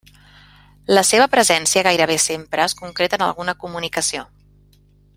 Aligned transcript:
La 0.97 1.03
seva 1.09 1.27
presència 1.35 1.83
gairebé 1.89 2.17
sempre 2.25 2.65
es 2.71 2.75
concreta 2.83 3.21
en 3.21 3.27
alguna 3.29 3.59
comunicació. 3.67 4.29